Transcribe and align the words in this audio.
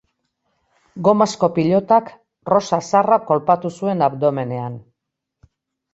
Gomazko 1.07 1.49
pilotak 1.57 2.09
Rosa 2.53 2.81
Zarra 2.89 3.19
kolpatu 3.29 3.73
zuen 3.75 4.05
abdomenean. 4.07 4.85